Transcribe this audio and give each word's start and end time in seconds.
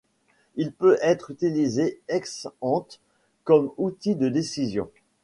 Il 0.55 0.71
peut 0.73 0.97
être 1.03 1.29
utilisé 1.29 2.01
ex-ante 2.07 2.99
comme 3.43 3.71
outil 3.77 4.15
de 4.15 4.29
décision. 4.29 4.89